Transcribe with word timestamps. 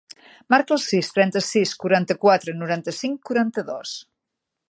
Marca 0.53 0.73
el 0.75 0.79
sis, 0.83 1.09
trenta-sis, 1.17 1.73
quaranta-quatre, 1.83 2.57
noranta-cinc, 2.63 3.23
quaranta-dos. 3.31 3.93